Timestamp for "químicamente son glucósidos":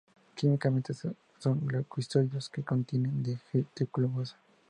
0.33-2.49